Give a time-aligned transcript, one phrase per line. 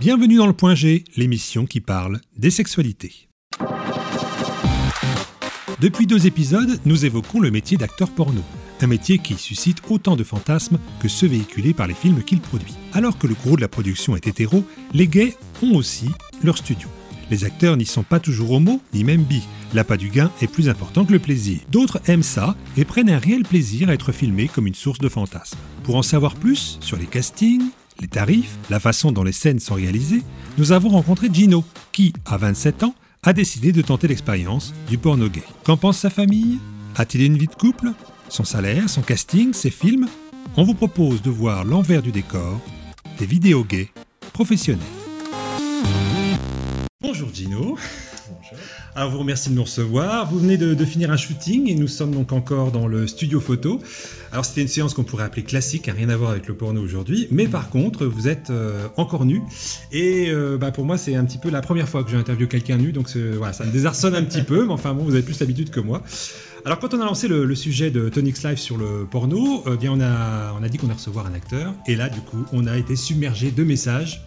[0.00, 3.28] Bienvenue dans le Point G, l'émission qui parle des sexualités.
[5.78, 8.40] Depuis deux épisodes, nous évoquons le métier d'acteur porno.
[8.80, 12.72] Un métier qui suscite autant de fantasmes que ceux véhiculés par les films qu'il produit.
[12.94, 14.64] Alors que le gros de la production est hétéro,
[14.94, 16.08] les gays ont aussi
[16.42, 16.88] leur studio.
[17.30, 19.42] Les acteurs n'y sont pas toujours homo, ni même bi.
[19.74, 21.60] L'appât du gain est plus important que le plaisir.
[21.70, 25.10] D'autres aiment ça et prennent un réel plaisir à être filmés comme une source de
[25.10, 25.58] fantasmes.
[25.82, 27.68] Pour en savoir plus sur les castings,
[28.00, 30.22] les tarifs, la façon dont les scènes sont réalisées,
[30.58, 35.28] nous avons rencontré Gino, qui, à 27 ans, a décidé de tenter l'expérience du porno
[35.28, 35.42] gay.
[35.64, 36.58] Qu'en pense sa famille?
[36.96, 37.92] A-t-il une vie de couple?
[38.28, 40.08] Son salaire, son casting, ses films?
[40.56, 42.60] On vous propose de voir l'envers du décor
[43.18, 43.90] des vidéos gays
[44.32, 44.80] professionnels.
[47.02, 47.76] Bonjour Gino.
[48.94, 50.30] Alors, vous remercie de nous recevoir.
[50.30, 53.80] Vous venez de, finir un shooting et nous sommes donc encore dans le studio photo.
[54.32, 56.80] Alors, c'était une séance qu'on pourrait appeler classique, hein, rien à voir avec le porno
[56.80, 57.28] aujourd'hui.
[57.30, 59.42] Mais par contre, vous êtes euh, encore nu.
[59.92, 62.76] Et euh, bah, pour moi, c'est un petit peu la première fois que j'interviewe quelqu'un
[62.76, 62.92] nu.
[62.92, 64.66] Donc, ça me désarçonne un petit peu.
[64.66, 66.02] Mais enfin, bon, vous avez plus l'habitude que moi.
[66.64, 69.92] Alors, quand on a lancé le, sujet de Tonyx Live sur le porno, euh, bien,
[69.92, 71.74] on a, on a dit qu'on allait recevoir un acteur.
[71.86, 74.22] Et là, du coup, on a été submergé de messages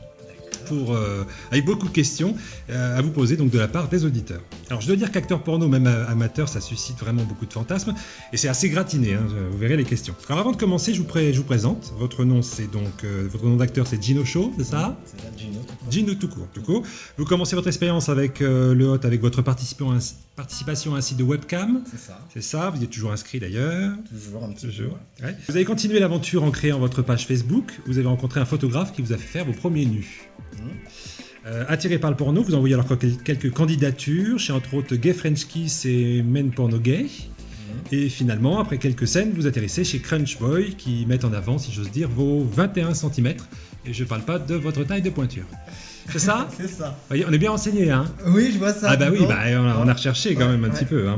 [0.65, 2.35] pour, euh, avec beaucoup de questions
[2.69, 4.41] euh, à vous poser donc de la part des auditeurs.
[4.69, 7.93] Alors je dois dire qu'acteur porno, même amateur, ça suscite vraiment beaucoup de fantasmes
[8.31, 10.15] et c'est assez gratiné, hein, vous verrez les questions.
[10.29, 11.93] Alors avant de commencer, je vous, pré je vous présente.
[11.97, 14.97] Votre nom c'est donc, euh, votre nom d'acteur c'est Gino Show, c'est ça?
[15.05, 15.59] C'est ça, Gino.
[15.89, 16.83] Gino tout court, tout court.
[17.17, 21.81] Vous commencez votre expérience avec le hot, avec votre participation ainsi de webcam?
[21.89, 22.19] C'est ça.
[22.33, 23.93] C'est ça, vous y êtes toujours inscrit d'ailleurs.
[24.09, 24.97] Toujours un petit toujours.
[25.19, 25.25] peu.
[25.25, 25.35] Ouais.
[25.47, 27.79] Vous avez continué l'aventure en créant votre page Facebook.
[27.85, 30.29] Vous avez rencontré un photographe qui vous a fait faire vos premiers nus.
[31.45, 32.87] Euh, attiré par le porno, vous envoyez alors
[33.25, 37.03] quelques candidatures chez entre autres Gay French Kiss et Men Porno Gay.
[37.03, 37.93] Mmh.
[37.95, 41.73] Et finalement, après quelques scènes, vous atterrissez chez Crunch Boy qui met en avant, si
[41.73, 43.33] j'ose dire, vos 21 cm.
[43.85, 45.43] Et je parle pas de votre taille de pointure.
[46.09, 46.97] C'est ça C'est ça.
[47.09, 48.91] Voyez, on est bien renseigné, hein Oui, je vois ça.
[48.91, 50.73] Ah bah oui, bah, on, a, on, a, recherché quand ouais, même un ouais.
[50.73, 51.09] petit peu.
[51.09, 51.17] Hein.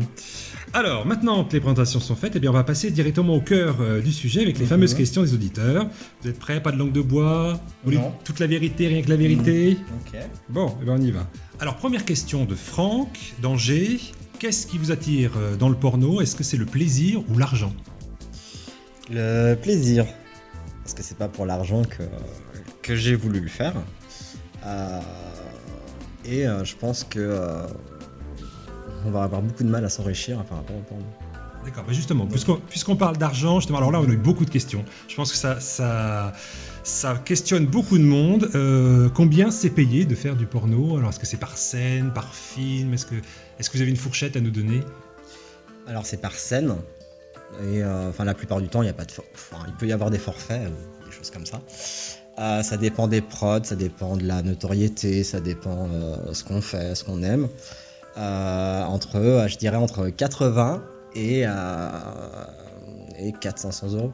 [0.77, 3.77] Alors, maintenant que les présentations sont faites, eh bien, on va passer directement au cœur
[3.79, 4.67] euh, du sujet avec les mmh.
[4.67, 5.87] fameuses questions des auditeurs.
[6.21, 6.61] Vous êtes prêts?
[6.61, 7.53] Pas de langue de bois?
[7.53, 9.77] Vous voulez toute la vérité, rien que la vérité?
[9.77, 10.15] Mmh.
[10.15, 10.19] Ok.
[10.49, 11.29] Bon, eh bien, on y va.
[11.61, 14.01] Alors, première question de Franck, d'Angers.
[14.37, 16.19] Qu'est-ce qui vous attire euh, dans le porno?
[16.19, 17.73] Est-ce que c'est le plaisir ou l'argent?
[19.09, 20.05] Le plaisir.
[20.83, 22.03] Parce que c'est pas pour l'argent que,
[22.81, 23.75] que j'ai voulu le faire.
[24.65, 24.99] Euh,
[26.25, 27.19] et euh, je pense que
[29.05, 31.05] on va avoir beaucoup de mal à s'enrichir par rapport au porno.
[31.63, 34.51] D'accord, bah justement, puisqu'on puisqu parle d'argent, justement, alors là on a eu beaucoup de
[34.51, 34.85] questions.
[35.07, 36.31] Je pense que ça, ça,
[36.83, 38.51] ça questionne beaucoup de monde.
[38.53, 40.95] Euh, combien c'est payé de faire du porno?
[40.97, 42.93] Alors est-ce que c'est par scène, par film?
[42.93, 44.81] Est-ce que, est que vous avez une fourchette à nous donner?
[45.87, 46.75] Alors c'est par scène.
[47.63, 49.87] Et euh, enfin la plupart du temps il y a pas de, enfin, il peut
[49.87, 50.61] y avoir des forfaits,
[51.05, 51.61] des choses comme ça.
[52.37, 55.89] Euh, ça dépend des prods, ça dépend de la notoriété, ça dépend
[56.31, 57.47] ce qu'on fait, ce qu'on aime.
[58.17, 60.83] Euh, entre, je dirais, entre 80
[61.15, 61.49] et, euh,
[63.19, 64.13] et 400-500 euros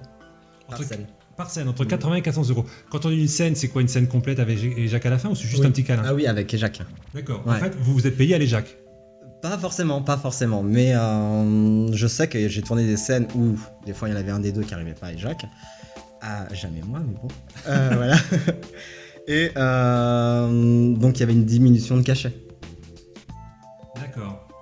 [0.68, 1.06] par entre, scène.
[1.38, 2.66] Par scène, entre 80 et 400 euros.
[2.90, 4.58] Quand on dit une scène, c'est quoi une scène complète avec
[4.88, 5.68] Jacques à la fin ou c'est juste oui.
[5.68, 6.82] un petit câlin Ah oui, avec Jacques.
[7.14, 7.46] D'accord.
[7.46, 7.54] Ouais.
[7.54, 8.78] En fait, vous vous êtes payé à Jacques
[9.42, 13.94] pas forcément, pas forcément, mais euh, je sais que j'ai tourné des scènes où des
[13.94, 15.46] fois il y en avait un des deux qui arrivait pas à Jacques.
[16.22, 17.28] Ah, jamais moi, mais bon.
[17.68, 18.16] Euh, voilà.
[19.28, 22.34] Et euh, donc il y avait une diminution de cachet.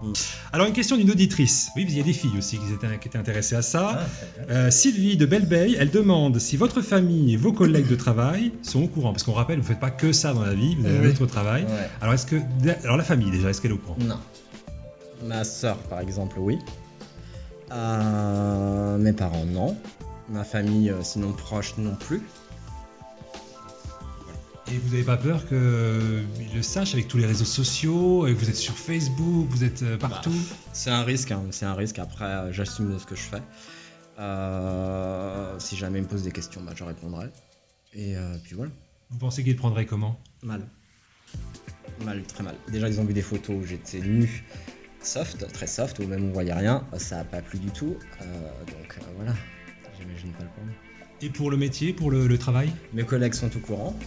[0.01, 0.13] Mmh.
[0.53, 1.69] Alors une question d'une auditrice.
[1.75, 3.99] Oui, il y a des filles aussi qui étaient, qui étaient intéressées à ça.
[3.99, 4.05] Ah,
[4.49, 8.83] euh, Sylvie de Belleveille, elle demande si votre famille et vos collègues de travail sont
[8.83, 9.11] au courant.
[9.11, 11.11] Parce qu'on rappelle, vous ne faites pas que ça dans la vie, vous avez mmh.
[11.11, 11.63] votre travail.
[11.63, 11.89] Ouais.
[12.01, 12.37] Alors est-ce que,
[12.83, 13.97] alors la famille déjà, est-ce qu'elle est au courant?
[13.99, 14.19] Non.
[15.25, 16.57] Ma soeur, par exemple, oui.
[17.71, 19.75] Euh, mes parents, non.
[20.29, 22.21] Ma famille, euh, sinon proche, non plus.
[24.71, 28.49] Et vous n'avez pas peur qu'ils le sachent avec tous les réseaux sociaux, et vous
[28.49, 31.97] êtes sur Facebook, vous êtes euh, partout bah, C'est un risque, hein, c'est un risque.
[31.97, 33.41] Après, euh, j'assume ce que je fais.
[34.19, 37.29] Euh, si jamais ils me posent des questions, bah, je répondrai.
[37.93, 38.71] Et euh, puis voilà.
[39.09, 40.19] Vous pensez qu'ils le prendraient comment?
[40.43, 40.61] Mal.
[42.05, 42.55] Mal, très mal.
[42.71, 44.45] Déjà, ils ont vu des photos où j'étais nu,
[45.01, 46.85] soft, très soft, où même on voyait rien.
[46.97, 47.97] Ça n'a pas plu du tout.
[48.21, 49.33] Euh, donc voilà,
[49.99, 50.75] j'imagine pas le problème.
[51.23, 52.71] Et pour le métier, pour le, le travail?
[52.93, 53.97] Mes collègues sont au courant.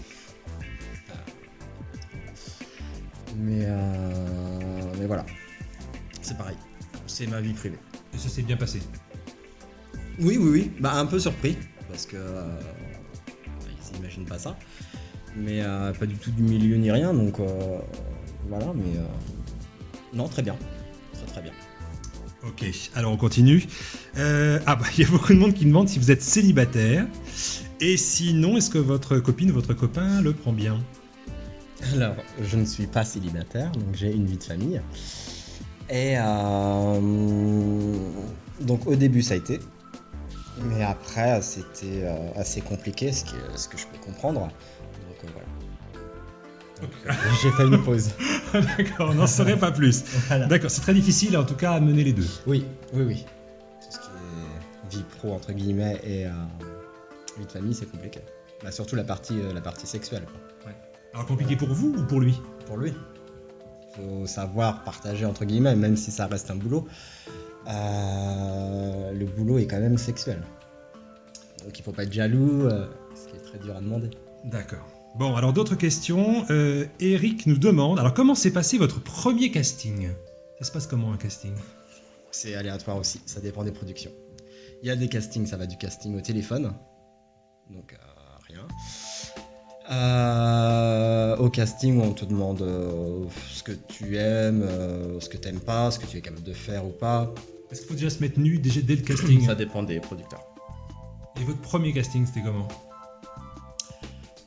[3.43, 5.27] Mais, euh, mais voilà,
[6.21, 6.57] c'est pareil.
[7.07, 7.79] C'est ma vie privée.
[8.15, 8.81] Et ça s'est bien passé
[10.21, 10.71] Oui, oui, oui.
[10.79, 11.59] Bah, un peu surpris,
[11.89, 12.61] parce que euh,
[13.67, 14.57] ils s'imaginent pas ça.
[15.37, 17.79] Mais euh, pas du tout du milieu ni rien, donc euh,
[18.49, 19.01] voilà, mais
[20.15, 20.57] non, très bien.
[21.15, 21.53] Très, très bien.
[22.47, 22.65] Ok,
[22.95, 23.65] alors on continue.
[24.17, 27.07] ah bah, il y a beaucoup de monde qui demande si vous êtes célibataire.
[27.81, 30.79] Et sinon, est-ce que votre copine ou votre copain le prend bien?
[31.95, 34.81] Alors, je ne suis pas célibataire, donc j'ai une vie de famille.
[35.91, 37.01] Et euh,
[38.61, 39.61] donc au début ça a été,
[40.63, 44.41] mais après c'était euh, assez compliqué, ce, qui est- ce que je peux comprendre.
[44.43, 45.49] Donc euh, voilà.
[47.43, 48.11] J'ai fait une pause.
[48.55, 50.03] D'accord, on n'en saurait pas plus.
[50.29, 50.47] Voilà.
[50.47, 52.27] D'accord, c'est très difficile en tout cas à mener les deux.
[52.47, 52.65] Oui,
[52.95, 53.25] oui, oui.
[53.81, 56.31] Tout ce qui est vie pro entre guillemets et euh,
[57.39, 58.21] vie de famille, c'est compliqué.
[58.65, 60.25] Bah, surtout la partie, euh, la partie sexuelle.
[60.25, 60.41] quoi.
[61.15, 62.93] Alors compliqué pour vous ou pour lui Pour lui,
[63.95, 66.87] faut savoir partager entre guillemets, même si ça reste un boulot.
[67.69, 70.43] euh, le boulot est quand même sexuel.
[71.65, 74.11] Donc il faut pas être jaloux, euh, ce qui est très dur à demander.
[74.45, 74.87] D'accord.
[75.17, 76.47] Bon, alors d'autres questions.
[76.51, 80.09] Euh, Eric nous demande, alors comment s'est passé votre premier casting?
[80.59, 81.53] Ça se passe comment un casting?
[82.31, 84.11] C'est aléatoire aussi, ça dépend des productions.
[84.83, 86.73] Il y a des castings, ça va du casting au téléphone,
[87.71, 87.97] donc euh,
[88.49, 88.67] rien.
[91.43, 95.59] Au casting, on te demande euh, ce que tu aimes, euh, ce que tu n'aimes
[95.59, 97.35] pas, ce que tu es capable de faire ou pas.
[97.69, 100.45] Est-ce qu'il faut déjà se mettre nu déjà dès le casting Ça dépend des producteurs.
[101.41, 102.69] Et votre premier casting, c'était comment?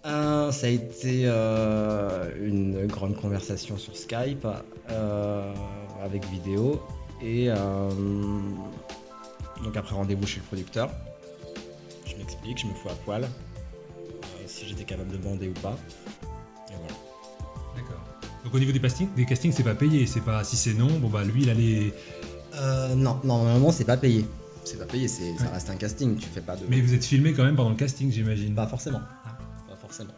[0.06, 4.48] Euh, ça a été euh, une grande conversation sur Skype
[4.90, 5.54] euh,
[6.02, 6.82] avec vidéo
[7.22, 7.90] et euh,
[9.66, 10.90] donc après rendez-vous chez le producteur.
[12.06, 13.28] Je m'explique, je me fous à poil euh,
[14.48, 15.78] si j'étais capable de bander ou pas.
[16.80, 16.96] Voilà.
[17.76, 18.02] D'accord.
[18.44, 20.06] Donc au niveau des castings, des castings, c'est pas payé.
[20.06, 21.94] C'est pas si c'est non, bon bah lui il allait.
[22.56, 24.26] Euh, non, normalement c'est pas payé.
[24.66, 26.66] C'est pas payé, c'est, ça reste un casting, tu fais pas de.
[26.68, 28.56] Mais vous êtes filmé quand même pendant le casting, j'imagine.
[28.56, 29.02] Pas forcément.
[29.24, 29.38] Ah.
[29.70, 30.14] Pas forcément.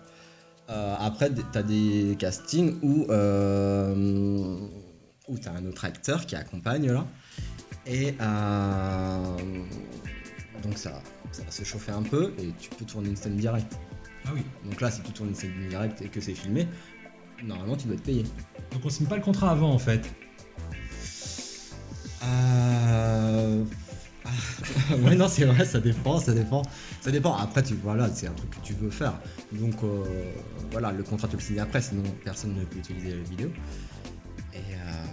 [0.70, 4.58] Euh, après, t'as des castings où, euh,
[5.28, 7.06] où t'as un autre acteur qui accompagne là.
[7.86, 9.38] Et euh,
[10.64, 11.02] donc ça,
[11.32, 13.78] ça va se chauffer un peu et tu peux tourner une scène directe.
[14.28, 14.44] Ah oui.
[14.70, 16.68] Donc là, si tu tournes une scène directe et que c'est filmé,
[17.44, 18.24] normalement tu dois être payé.
[18.72, 20.02] Donc on signe pas le contrat avant en fait.
[22.24, 23.64] Euh...
[24.26, 24.30] ah,
[25.04, 26.64] ouais, non, c'est vrai, ça dépend, ça dépend.
[27.02, 27.36] Ça dépend.
[27.36, 29.14] Après, tu voilà, c'est un truc que tu veux faire.
[29.54, 30.04] Donc, euh,
[30.72, 33.50] voilà, le contrat, tu le signes après, sinon personne ne peut utiliser la vidéo.
[34.54, 35.06] Et euh,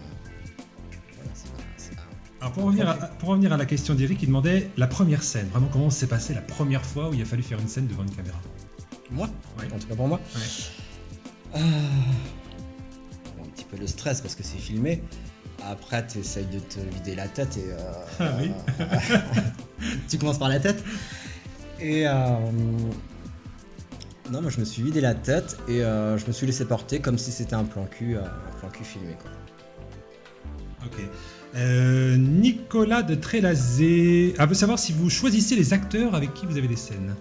[1.17, 2.03] voilà, c'est pas, c'est pas-
[2.41, 5.49] Alors pour revenir, à, pour revenir à la question d'Eric, il demandait la première scène.
[5.49, 8.03] Vraiment comment s'est passé la première fois où il a fallu faire une scène devant
[8.03, 8.41] une caméra?
[9.15, 9.29] Moi,
[9.59, 9.67] Ouais.
[9.75, 10.21] en tout cas pour moi.
[10.35, 11.61] Ouais.
[11.61, 11.61] Euh,
[13.37, 15.03] bon, un petit peu le stress parce que c'est filmé.
[15.63, 17.71] Après, tu essayes de te vider la tête et.
[17.73, 18.51] euh, Ah oui.
[20.09, 20.83] tu commences par la tête.
[21.81, 22.07] Et.
[22.07, 22.13] euh,
[24.33, 26.99] non, moi je me suis vidé la tête et euh, je me suis laissé porter
[27.01, 29.15] comme si c'était un plan cul, un plan cul filmé.
[29.21, 29.31] Quoi.
[30.87, 31.05] Ok.
[31.57, 36.57] Euh, Nicolas de Trélazé ah, veut savoir si vous choisissez les acteurs avec qui vous
[36.57, 37.15] avez des scènes.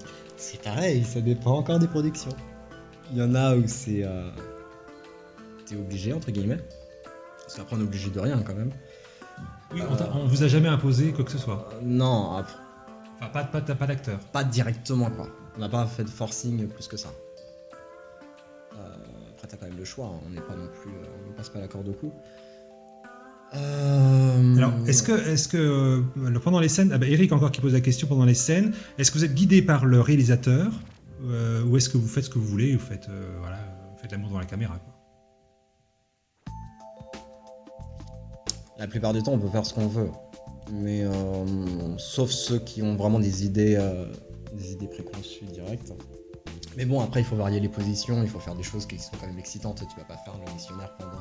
[0.45, 2.35] C'est pareil, ça dépend encore des productions.
[3.11, 4.03] Il y en a où c'est.
[4.03, 4.29] euh,
[5.65, 6.59] T'es obligé, entre guillemets.
[7.43, 8.71] Parce qu'après, on est obligé de rien quand même.
[9.73, 11.69] Oui, on, on vous a jamais imposé quoi que ce soit.
[11.73, 12.55] Euh, non, après,
[13.15, 14.19] Enfin, pas, pas, pas d'acteur.
[14.19, 15.27] pas directement quoi.
[15.55, 17.09] On n'a pas fait de forcing plus que ça.
[18.73, 18.95] Euh,
[19.33, 20.19] après, t'as quand même le choix, hein.
[20.25, 20.91] on n'est pas non plus.
[20.91, 22.11] euh, on ne passe pas la corde au cou.
[23.55, 24.02] Euh,
[24.63, 27.73] Alors, est-ce que, est-ce que euh, pendant les scènes, ah bah, Eric encore qui pose
[27.73, 30.71] la question pendant les scènes, est-ce que vous êtes guidé par le réalisateur
[31.25, 33.57] euh, ou est-ce que vous faites ce que vous voulez, vous faites, euh, voilà,
[33.91, 34.93] vous faites l'amour devant la caméra quoi?
[38.77, 40.09] La plupart du temps, on peut faire ce qu'on veut.
[40.71, 44.11] Mais euh, sauf ceux qui ont vraiment des idées, euh,
[44.53, 45.93] des idées préconçues directes.
[46.75, 49.11] Mais bon, après, il faut varier les positions, il faut faire des choses qui sont
[49.19, 49.83] quand même excitantes.
[49.87, 51.11] Tu vas pas faire le missionnaire pendant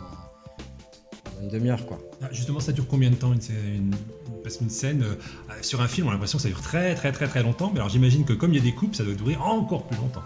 [1.43, 1.99] une demi-heure, quoi.
[2.23, 3.95] Ah, justement, ça dure combien de temps une, scène- une-
[4.43, 5.15] Parce qu'une scène, euh,
[5.63, 7.79] sur un film, on a l'impression que ça dure très très très très longtemps, mais
[7.79, 10.23] alors j'imagine que comme il y a des coupes, ça doit durer encore plus longtemps.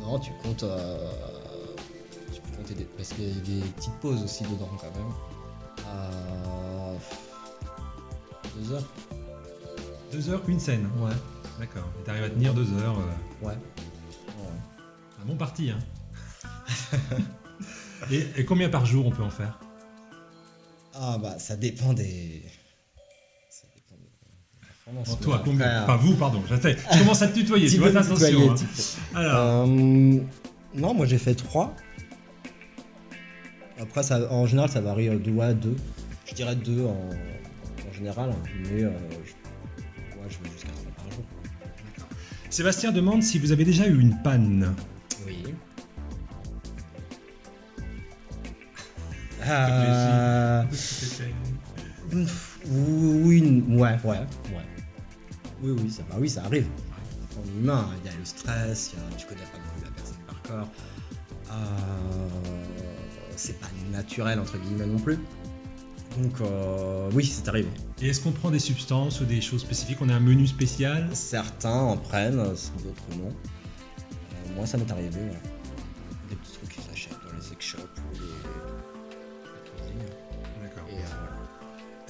[0.00, 0.62] Non, tu comptes.
[0.64, 1.10] euh,
[2.32, 2.84] tu peux compter des.
[2.84, 5.12] Parce qu'il y a des petites pauses aussi dedans, quand même.
[5.88, 6.96] Euh,
[8.58, 8.84] deux heures
[10.12, 10.88] Deux heures, une scène.
[11.00, 11.10] Ouais.
[11.58, 11.88] D'accord.
[12.00, 12.98] Et t'arrives à tenir deux heures.
[12.98, 13.54] euh, Ouais.
[15.22, 15.78] un bon parti, hein.
[18.10, 19.58] et, et combien par jour on peut en faire?
[20.94, 22.42] Ah, bah, ça dépend des.
[23.50, 23.96] Ça dépend
[25.16, 25.66] des Toi, combien?
[25.66, 26.42] euh, Enfin, vous, pardon.
[26.48, 28.52] Je, commence à te tutoyer, tu vois, attention.
[28.52, 28.54] hein.
[29.14, 30.20] Alors, Euh,
[30.74, 31.74] non, moi j'ai fait 3.
[33.80, 35.74] Après, ça, en général, ça varie de 2 à 2.
[36.26, 38.30] Je dirais 2 en, en général,
[38.62, 38.90] mais euh,
[39.24, 41.24] je, ouais, je vais jusqu'à 3 par jour.
[42.50, 44.74] Sébastien demande si vous avez déjà eu une panne.
[49.46, 54.26] Euh, pff, oui, ouais, ouais, ouais.
[55.62, 56.66] Oui, oui, ça, bah oui, ça arrive.
[57.36, 59.90] on est humain, il y a le stress, il y a, tu connais pas la
[59.90, 60.68] personne par corps.
[61.50, 62.28] Euh,
[63.36, 65.18] c'est pas naturel entre guillemets non plus.
[66.18, 67.68] Donc euh, oui, c'est arrivé.
[68.00, 69.98] Et est-ce qu'on prend des substances ou des choses spécifiques?
[70.00, 71.08] On a un menu spécial?
[71.12, 73.28] Certains en prennent, d'autres non.
[73.28, 75.08] Euh, moi, ça m'est arrivé.
[75.08, 75.40] ouais.
[76.30, 78.63] Des petits trucs qu'ils s'achètent dans les sex shops ou les.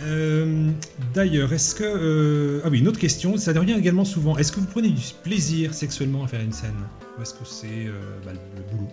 [0.00, 0.70] Euh,
[1.14, 1.84] D'ailleurs, est-ce que...
[1.84, 4.36] euh, Ah oui, une autre question, ça revient également souvent.
[4.36, 6.74] Est-ce que vous prenez du plaisir sexuellement à faire une scène?
[7.18, 8.88] Ou est-ce que c'est euh, bah, le boulot?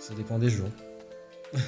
[0.00, 0.70] Ça dépend des jours.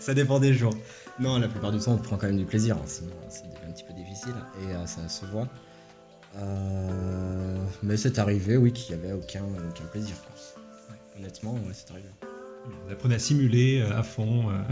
[0.00, 0.74] ça dépend des jours.
[1.20, 3.70] Non, la plupart du temps, on prend quand même du plaisir, hein, sinon c'est un
[3.72, 5.48] petit peu difficile et ça se voit.
[7.82, 10.14] Mais c'est arrivé, oui, qu'il n'y avait aucun, aucun plaisir.
[10.22, 10.62] quoi.
[11.18, 12.08] Honnêtement, c'est arrivé.
[12.64, 14.50] Vous apprenez à simuler euh, à fond.
[14.50, 14.62] euh.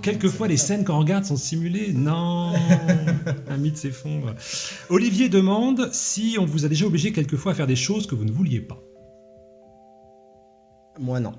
[0.00, 1.92] Quelquefois, les scènes qu'on regarde sont simulées.
[1.92, 2.54] Non
[3.48, 4.34] Un mythe s'effondre.
[4.88, 8.24] Olivier demande si on vous a déjà obligé quelquefois à faire des choses que vous
[8.24, 8.80] ne vouliez pas.
[10.98, 11.34] Moi, non.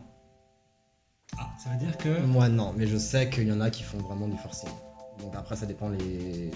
[1.37, 2.21] Ah, ça veut dire que...
[2.25, 4.69] Moi, non, mais je sais qu'il y en a qui font vraiment du forcing.
[5.19, 6.51] Donc après, ça dépend les,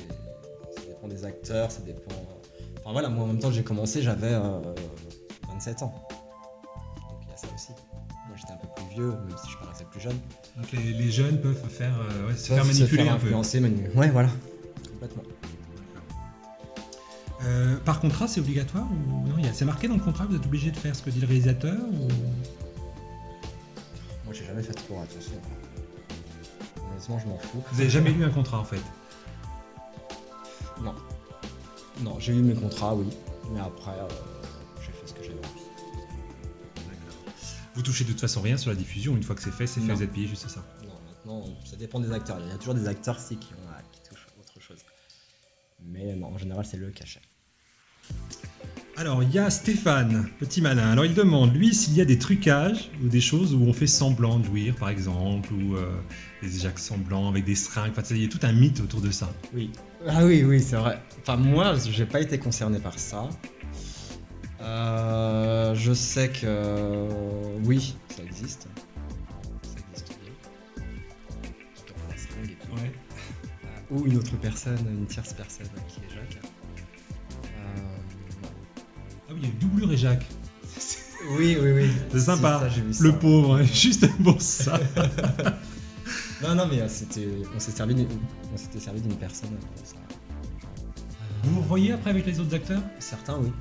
[0.76, 2.12] ça dépend des acteurs, ça dépend.
[2.80, 4.60] Enfin voilà, moi en même temps, j'ai commencé, j'avais euh,
[5.50, 6.07] 27 ans.
[8.98, 10.18] Vieux, même si je paraissais plus jeune.
[10.58, 13.30] Donc les, les jeunes peuvent faire, euh, ouais, se faire manipuler faire un peu.
[13.60, 14.30] manu- Ouais, voilà.
[14.94, 15.24] Complètement.
[17.44, 19.36] Euh, par contrat, c'est obligatoire ou non?
[19.54, 21.78] C'est marqué dans le contrat, vous êtes obligé de faire ce que dit le réalisateur
[21.78, 22.08] ou...
[24.26, 25.40] Moi, j'ai jamais fait trop attention.
[26.92, 27.64] Honnêtement, je m'en fous.
[27.72, 28.82] Vous avez jamais lu un contrat en fait?
[30.84, 30.96] Non.
[32.02, 33.06] Non, j'ai eu mes contrats, oui.
[33.54, 34.08] Mais après, euh,
[37.78, 39.80] Vous touchez de toute façon rien sur la diffusion, une fois que c'est fait, c'est
[39.82, 40.66] fait, vous êtes payé juste ça.
[40.84, 42.40] Non, maintenant, ça dépend des acteurs.
[42.44, 44.80] Il y a toujours des acteurs si qui, ont, qui touchent autre chose.
[45.86, 47.22] Mais non, en général, c'est le cachet.
[48.96, 50.90] Alors, il y a Stéphane, petit malin.
[50.90, 53.86] Alors, il demande, lui, s'il y a des trucages ou des choses où on fait
[53.86, 56.02] semblant de jouir, par exemple, ou euh,
[56.42, 57.92] des éjacs semblants avec des seringues.
[57.92, 59.32] Enfin, il y a tout un mythe autour de ça.
[59.54, 59.70] Oui.
[60.08, 61.00] Ah oui, oui, c'est vrai.
[61.22, 63.30] Enfin, moi, j'ai pas été concerné par ça.
[64.62, 67.08] Euh, je sais que
[67.64, 68.68] oui, ça existe.
[69.64, 70.34] Ça existe bien.
[71.76, 72.76] Qui prend la seringue et tout.
[72.76, 72.92] Ouais.
[73.66, 76.40] Euh, ou une autre personne, une tierce personne qui est Jacques.
[77.46, 77.98] Euh,
[79.30, 80.26] Ah oui, il y a eu doublure et Jacques.
[81.32, 81.90] Oui, oui, oui.
[82.12, 82.60] C'est sympa.
[82.60, 83.04] Ça, j'ai vu ça.
[83.04, 84.80] Le pauvre, juste pour ça.
[86.44, 88.08] Non, non, mais euh, c'était, on s'est servi,
[88.54, 89.96] on s'était servi d'une personne pour ça.
[91.44, 92.82] Vous vous revoyez après avec les autres acteurs?
[93.00, 93.52] Certains, oui.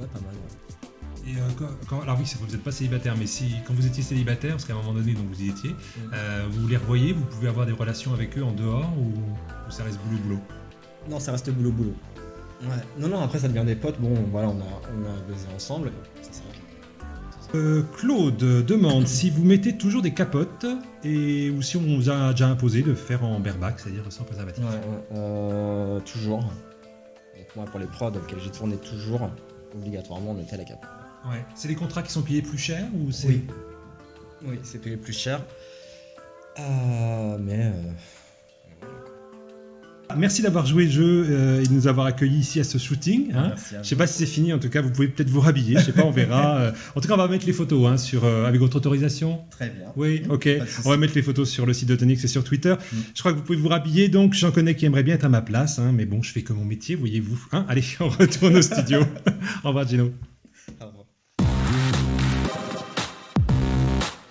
[0.00, 0.34] Ouais, pas mal.
[0.34, 1.30] ouais.
[1.32, 4.02] Et euh, quand, quand- alors oui, vous n'êtes pas célibataire, mais si quand vous étiez
[4.02, 5.74] célibataire, parce qu'à un moment donné, donc vous y étiez,
[6.14, 9.70] euh, vous les revoyez, vous pouvez avoir des relations avec eux en dehors ou, ou
[9.70, 10.40] ça reste boulot boulot?
[11.10, 11.94] Non, ça reste boulot boulot.
[12.62, 12.68] Ouais.
[12.98, 14.00] Non, non, après ça devient des potes.
[14.00, 15.90] Bon, voilà, on a, on a baisé ensemble.
[16.22, 16.54] Ça là.
[17.54, 20.66] Euh, Claude demande si vous mettez toujours des capotes
[21.04, 24.62] et ou si on vous a déjà imposé de faire en bareback, c'est-à-dire sans préservatif.
[24.64, 24.80] Ouais.
[25.16, 26.44] Euh, toujours.
[27.54, 29.30] Moi, pour les prods auxquels j'ai tourné toujours,
[29.76, 30.84] obligatoirement, on mettait la cape.
[31.28, 31.44] Ouais.
[31.54, 33.46] C'est des contrats qui sont payés plus cher ou c'est Oui.
[34.44, 35.42] Oui, c'est payé plus cher.
[36.58, 37.72] Euh, mais.
[40.18, 43.32] Merci d'avoir joué le jeu euh, et de nous avoir accueillis ici à ce shooting.
[43.34, 43.48] hein.
[43.48, 45.40] merci à Je sais pas si c'est fini, en tout cas, vous pouvez peut-être vous
[45.40, 46.46] rhabiller, je sais pas, on verra.
[46.56, 49.40] Euh, en tout cas, on va mettre les photos hein, sur, euh, avec votre autorisation.
[49.50, 49.88] Très bien.
[49.96, 50.48] Oui, ok.
[50.84, 52.74] On va mettre les photos sur le site de Tonix et sur Twitter.
[52.74, 52.96] Mm.
[53.14, 55.28] Je crois que vous pouvez vous rhabiller, donc j'en connais qui aimeraient bien être à
[55.28, 57.38] ma place, hein, mais bon, je fais que mon métier, voyez-vous.
[57.52, 59.00] Hein Allez, on retourne au studio.
[59.64, 60.12] Au revoir, Gino.
[60.80, 61.04] Au revoir.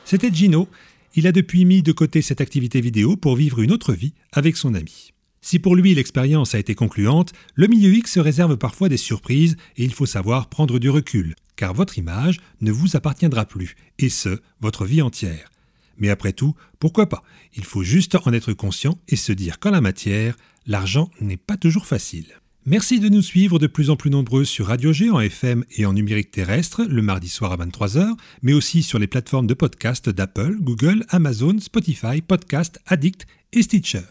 [0.06, 0.68] C'était Gino.
[1.16, 4.58] Il a depuis mis de côté cette activité vidéo pour vivre une autre vie avec
[4.58, 5.14] son ami.
[5.46, 9.58] Si pour lui l'expérience a été concluante, le milieu X se réserve parfois des surprises
[9.78, 14.10] et il faut savoir prendre du recul, car votre image ne vous appartiendra plus, et
[14.10, 15.52] ce, votre vie entière.
[16.00, 17.22] Mais après tout, pourquoi pas?
[17.56, 20.36] Il faut juste en être conscient et se dire qu'en la matière,
[20.66, 22.26] l'argent n'est pas toujours facile.
[22.66, 25.86] Merci de nous suivre de plus en plus nombreux sur Radio G en FM et
[25.86, 30.10] en numérique terrestre le mardi soir à 23h, mais aussi sur les plateformes de podcast
[30.10, 34.02] d'Apple, Google, Amazon, Spotify, Podcast, Addict et Stitcher.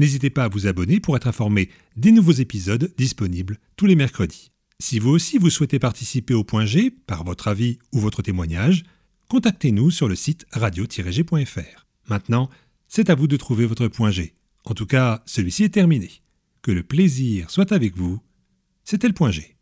[0.00, 4.50] N'hésitez pas à vous abonner pour être informé des nouveaux épisodes disponibles tous les mercredis.
[4.78, 8.84] Si vous aussi vous souhaitez participer au point G par votre avis ou votre témoignage,
[9.28, 11.86] contactez-nous sur le site radio-g.fr.
[12.08, 12.48] Maintenant,
[12.88, 14.32] c'est à vous de trouver votre point G.
[14.64, 16.10] En tout cas, celui-ci est terminé.
[16.62, 18.20] Que le plaisir soit avec vous.
[18.84, 19.54] C'était le point G.